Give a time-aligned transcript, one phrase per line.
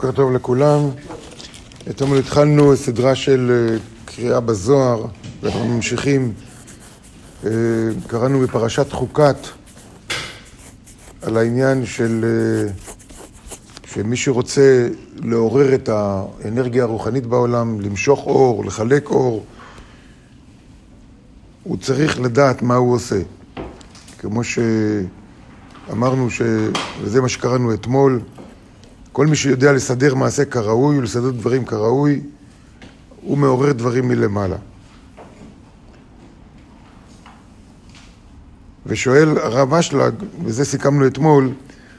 [0.00, 0.80] בוקר טוב לכולם.
[1.90, 5.06] אתמול התחלנו סדרה של אה, קריאה בזוהר,
[5.42, 6.32] ואנחנו ממשיכים.
[7.44, 7.50] אה,
[8.06, 9.36] קראנו בפרשת חוקת
[11.22, 12.72] על העניין של אה,
[13.86, 19.44] שמי שרוצה לעורר את האנרגיה הרוחנית בעולם, למשוך אור, לחלק אור,
[21.62, 23.20] הוא צריך לדעת מה הוא עושה.
[24.18, 26.42] כמו שאמרנו, ש...
[27.02, 28.20] וזה מה שקראנו אתמול,
[29.12, 32.20] כל מי שיודע לסדר מעשה כראוי ולסדר דברים כראוי,
[33.22, 34.56] הוא מעורר דברים מלמעלה.
[38.86, 41.50] ושואל הרב אשלג, וזה סיכמנו אתמול,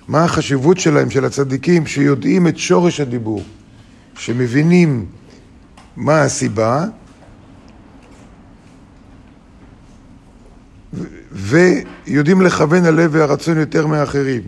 [0.08, 3.43] מה החשיבות שלהם, של הצדיקים, שיודעים את שורש הדיבור,
[4.18, 5.05] שמבינים
[5.96, 6.85] מה הסיבה,
[11.32, 14.41] ויודעים לכוון הלב והרצון יותר מאחרים.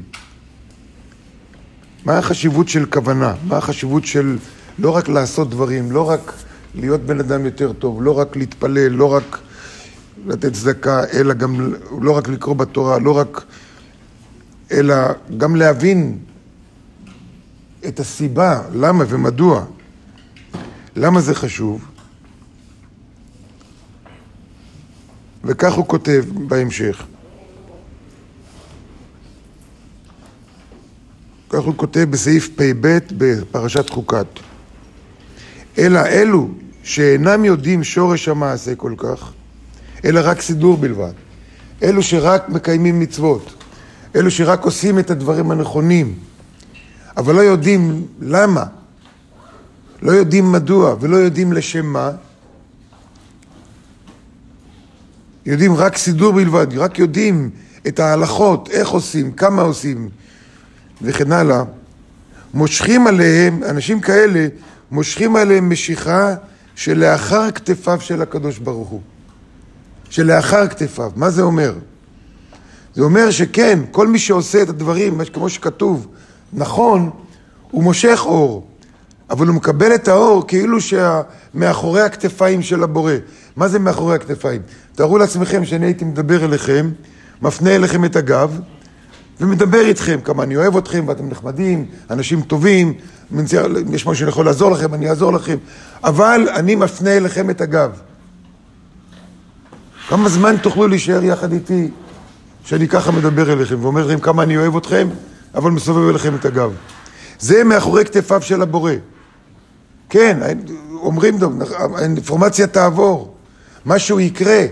[2.06, 3.36] מה החשיבות של כוונה?
[3.48, 4.38] מה החשיבות של
[4.80, 6.34] לא רק לעשות דברים, לא רק
[6.76, 9.40] להיות בן אדם יותר טוב, לא רק להתפלל, לא רק
[10.26, 13.44] לתת צדקה, אלא גם לא רק לקרוא בתורה, לא רק...
[14.72, 14.95] אלא
[15.38, 16.18] גם להבין
[17.88, 19.66] את הסיבה, למה ומדוע.
[20.95, 21.86] למה זה חשוב?
[25.44, 27.06] וכך הוא כותב בהמשך.
[31.54, 34.26] כך הוא כותב בסעיף פ"ב בפרשת חוקת.
[35.78, 36.50] אלא אלו
[36.84, 39.32] שאינם יודעים שורש המעשה כל כך,
[40.06, 41.12] אלא רק סידור בלבד.
[41.84, 43.54] אלו שרק מקיימים מצוות,
[44.16, 46.16] אלו שרק עושים את הדברים הנכונים,
[47.18, 48.64] אבל לא יודעים למה,
[50.02, 52.12] לא יודעים מדוע ולא יודעים לשם מה,
[55.45, 57.50] יודעים רק סידור בלבד, רק יודעים
[57.88, 60.10] את ההלכות, איך עושים, כמה עושים,
[61.02, 61.63] וכן הלאה,
[62.53, 64.47] מושכים עליהם, אנשים כאלה,
[64.91, 66.36] מושכים עליהם משיכה
[66.75, 69.02] שלאחר כתפיו של הקדוש ברוך הוא.
[70.09, 71.11] שלאחר כתפיו.
[71.16, 71.73] מה זה אומר?
[72.95, 76.08] זה אומר שכן, כל מי שעושה את הדברים, כמו שכתוב,
[76.53, 77.09] נכון,
[77.71, 78.67] הוא מושך אור,
[79.30, 83.14] אבל הוא מקבל את האור כאילו שמאחורי הכתפיים של הבורא.
[83.55, 84.61] מה זה מאחורי הכתפיים?
[84.95, 86.92] תארו לעצמכם שאני הייתי מדבר אליכם,
[87.42, 88.59] מפנה אליכם את הגב,
[89.43, 92.93] ומדבר איתכם כמה אני אוהב אתכם ואתם נחמדים, אנשים טובים,
[93.93, 95.58] יש משהו שאני יכול לעזור לכם, אני אעזור לכם,
[96.04, 97.92] אבל אני מפנה אליכם את הגב.
[100.09, 101.89] כמה זמן תוכלו להישאר יחד איתי
[102.65, 105.08] שאני ככה מדבר אליכם ואומר לכם כמה אני אוהב אתכם,
[105.55, 106.71] אבל מסובב אליכם את הגב.
[107.39, 108.93] זה מאחורי כתפיו של הבורא.
[110.09, 110.39] כן,
[110.93, 111.37] אומרים,
[111.95, 113.36] האינפורמציה תעבור,
[113.86, 114.65] משהו יקרה,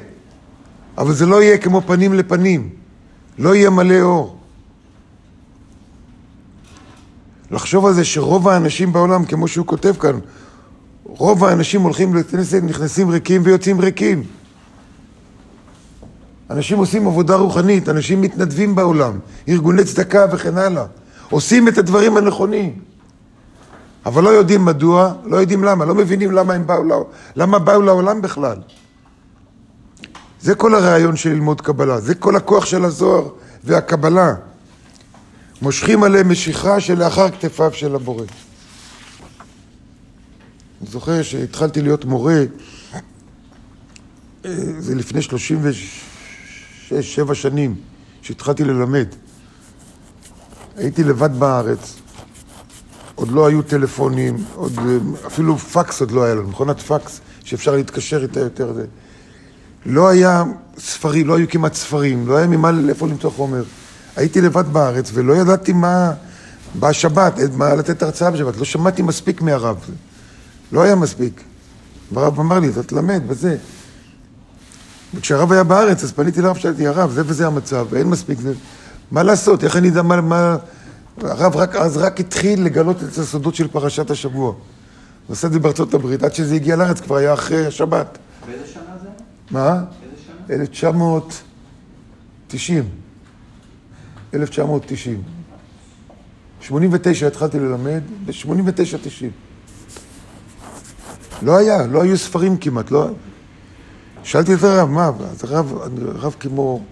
[0.97, 2.69] אבל זה לא יהיה כמו פנים לפנים,
[3.39, 4.40] לא יהיה מלא אור.
[7.51, 10.19] לחשוב על זה שרוב האנשים בעולם, כמו שהוא כותב כאן,
[11.03, 14.23] רוב האנשים הולכים לכנסת, נכנסים ריקים ויוצאים ריקים.
[16.49, 20.85] אנשים עושים עבודה רוחנית, אנשים מתנדבים בעולם, ארגוני צדקה וכן הלאה.
[21.29, 22.73] עושים את הדברים הנכונים.
[24.05, 28.21] אבל לא יודעים מדוע, לא יודעים למה, לא מבינים למה הם באו, למה באו לעולם
[28.21, 28.57] בכלל.
[30.41, 33.27] זה כל הרעיון של ללמוד קבלה, זה כל הכוח של הזוהר
[33.63, 34.33] והקבלה.
[35.61, 38.25] מושכים עליהם משיכה שלאחר כתפיו של הבורא.
[40.81, 42.43] אני זוכר שהתחלתי להיות מורה,
[44.45, 45.23] אה, זה לפני 36-7
[47.33, 47.75] שנים,
[48.21, 49.07] שהתחלתי ללמד.
[50.77, 51.95] הייתי לבד בארץ,
[53.15, 54.83] עוד לא היו טלפונים, עוד, אה,
[55.27, 58.73] אפילו פקס עוד לא היה לנו, מכונת פקס שאפשר להתקשר איתה יותר.
[59.85, 60.43] לא היה
[60.77, 63.63] ספרים, לא היו כמעט ספרים, לא היה ממה, איפה למצוא חומר.
[64.15, 66.13] הייתי לבד בארץ ולא ידעתי מה,
[66.79, 69.77] בשבת, מה לתת הרצאה בשבת, לא שמעתי מספיק מהרב,
[70.71, 71.43] לא היה מספיק.
[72.11, 73.57] והרב אמר לי, אתה תלמד וזה.
[75.13, 78.53] וכשהרב היה בארץ, אז פניתי לרב, שאלתי, הרב, זה וזה המצב, אין מספיק, זה...
[79.11, 80.21] מה לעשות, איך אני יודע מה...
[80.21, 80.57] מה...
[81.21, 84.47] הרב רק, אז רק התחיל לגלות את הסודות של פרשת השבוע.
[84.47, 88.17] הוא עשה את זה בארצות הברית, עד שזה הגיע לארץ, כבר היה אחרי השבת.
[88.45, 89.07] באיזה שנה זה?
[89.51, 89.73] מה?
[89.73, 89.85] באיזה
[90.47, 90.55] שנה?
[90.55, 92.89] 1990.
[94.33, 95.21] 1990.
[96.61, 99.25] 89 התחלתי ללמד, ב-89-90.
[101.41, 103.09] לא היה, לא היו ספרים כמעט, לא...
[104.23, 105.11] שאלתי את הרב, מה?
[105.31, 105.73] אז הרב,
[106.07, 106.83] הרב כמו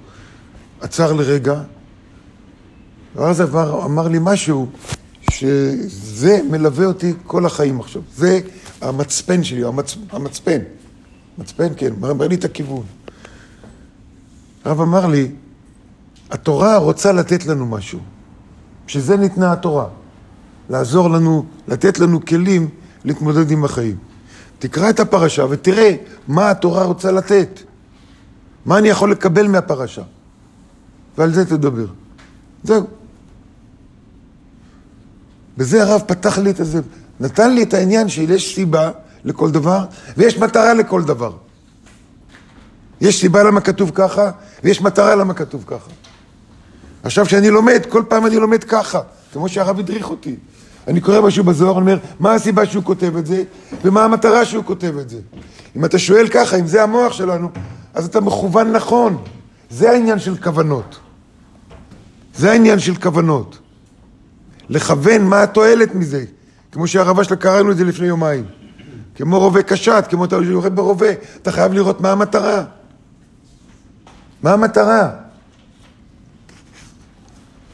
[0.81, 1.61] עצר לרגע,
[3.15, 4.69] ואז אמר, אמר לי משהו
[5.31, 8.01] שזה מלווה אותי כל החיים עכשיו.
[8.15, 8.39] זה
[8.81, 10.59] המצפן שלי, המצ, המצפן.
[11.37, 12.83] מצפן, כן, מראה לי את הכיוון.
[14.65, 15.31] הרב אמר לי,
[16.31, 17.99] התורה רוצה לתת לנו משהו.
[18.87, 19.85] בשביל זה ניתנה התורה.
[20.69, 22.69] לעזור לנו, לתת לנו כלים
[23.05, 23.97] להתמודד עם החיים.
[24.59, 25.95] תקרא את הפרשה ותראה
[26.27, 27.59] מה התורה רוצה לתת.
[28.65, 30.01] מה אני יכול לקבל מהפרשה.
[31.17, 31.85] ועל זה תדבר.
[32.63, 32.87] זהו.
[35.57, 36.81] בזה הרב פתח לי את זה,
[37.19, 38.91] נתן לי את העניין שיש סיבה
[39.25, 39.85] לכל דבר,
[40.17, 41.33] ויש מטרה לכל דבר.
[43.01, 44.31] יש סיבה למה כתוב ככה,
[44.63, 45.89] ויש מטרה למה כתוב ככה.
[47.03, 48.99] עכשיו כשאני לומד, כל פעם אני לומד ככה,
[49.33, 50.35] כמו שהרב הדריך אותי.
[50.87, 53.43] אני קורא משהו בזוהר, אני אומר, מה הסיבה שהוא כותב את זה,
[53.83, 55.17] ומה המטרה שהוא כותב את זה.
[55.75, 57.49] אם אתה שואל ככה, אם זה המוח שלנו,
[57.93, 59.17] אז אתה מכוון נכון.
[59.69, 60.99] זה העניין של כוונות.
[62.35, 63.59] זה העניין של כוונות.
[64.69, 66.25] לכוון מה התועלת מזה.
[66.71, 68.45] כמו שהרבה שלה קראנו את זה לפני יומיים.
[69.15, 71.11] כמו רובה קשת, כמו אתה יורד ברובה,
[71.41, 72.63] אתה חייב לראות מה המטרה.
[74.43, 75.09] מה המטרה?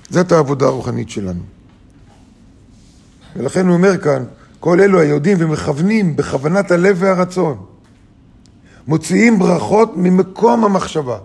[0.10, 1.42] זאת העבודה הרוחנית שלנו.
[3.36, 4.24] ולכן הוא אומר כאן,
[4.60, 7.58] כל אלו היודעים ומכוונים בכוונת הלב והרצון,
[8.88, 11.18] מוציאים ברכות ממקום המחשבה.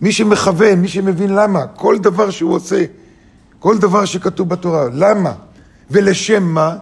[0.00, 2.84] מי שמכוון, מי שמבין למה, כל דבר שהוא עושה,
[3.58, 5.32] כל דבר שכתוב בתורה, למה
[5.90, 6.76] ולשם מה,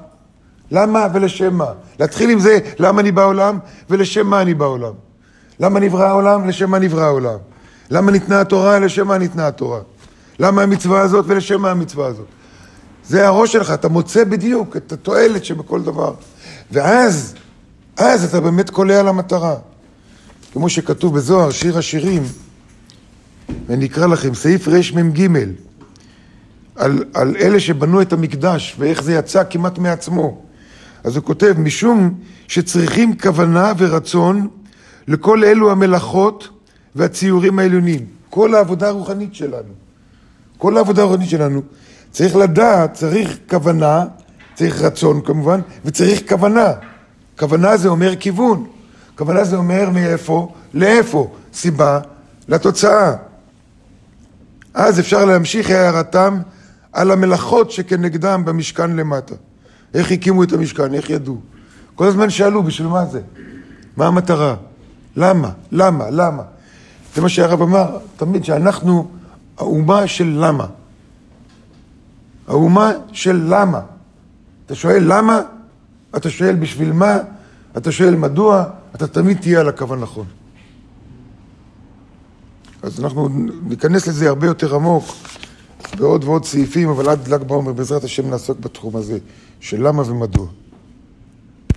[0.70, 1.72] למה ולשם מה.
[2.00, 3.58] להתחיל עם זה, למה אני בעולם
[3.90, 4.92] ולשם מה אני בעולם.
[5.60, 7.38] למה נברא העולם, לשם מה נברא העולם.
[7.90, 9.80] למה ניתנה התורה, לשם מה ניתנה התורה.
[10.38, 12.26] למה המצווה הזאת ולשם המצווה הזאת.
[13.04, 16.14] זה הראש שלך, אתה מוצא בדיוק את התועלת שבכל דבר.
[16.70, 17.34] ואז,
[17.96, 19.56] אז אתה באמת קולע על המטרה.
[20.52, 22.22] כמו שכתוב בזוהר, שיר השירים,
[23.66, 25.28] ואני אקרא לכם, סעיף רמ"ג,
[26.76, 30.42] על, על אלה שבנו את המקדש ואיך זה יצא כמעט מעצמו.
[31.04, 32.14] אז הוא כותב, משום
[32.48, 34.48] שצריכים כוונה ורצון
[35.08, 36.48] לכל אלו המלאכות
[36.94, 38.06] והציורים העליונים.
[38.30, 39.81] כל העבודה הרוחנית שלנו.
[40.62, 41.62] כל העבודה הרוחנית שלנו.
[42.10, 44.04] צריך לדעת, צריך כוונה,
[44.54, 46.72] צריך רצון כמובן, וצריך כוונה.
[47.38, 48.66] כוונה זה אומר כיוון.
[49.18, 51.30] כוונה זה אומר מאיפה לאיפה.
[51.54, 52.00] סיבה
[52.48, 53.14] לתוצאה.
[54.74, 56.38] אז אפשר להמשיך הערתם
[56.92, 59.34] על המלאכות שכנגדם במשכן למטה.
[59.94, 61.40] איך הקימו את המשכן, איך ידעו.
[61.94, 63.20] כל הזמן שאלו, בשביל מה זה?
[63.96, 64.54] מה המטרה?
[65.16, 65.50] למה?
[65.72, 66.04] למה?
[66.10, 66.42] למה?
[67.14, 69.08] זה מה שהרב אמר תמיד, שאנחנו
[69.58, 70.66] האומה של למה.
[72.48, 73.80] האומה של למה.
[74.66, 75.40] אתה שואל למה,
[76.16, 77.18] אתה שואל בשביל מה,
[77.76, 78.64] אתה שואל מדוע,
[78.94, 80.26] אתה תמיד תהיה על הקו הנכון.
[82.82, 83.28] אז אנחנו
[83.62, 85.04] ניכנס לזה הרבה יותר עמוק
[85.96, 89.18] בעוד ועוד סעיפים, אבל עד ל"ג בעומר בעזרת השם נעסוק בתחום הזה
[89.60, 90.46] של למה ומדוע.